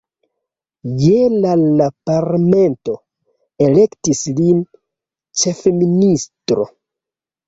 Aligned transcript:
Je 1.01 1.17
la 1.41 1.49
la 1.81 1.89
parlamento 2.09 2.95
elektis 3.65 4.21
lin 4.39 4.63
ĉefministro. 5.43 6.67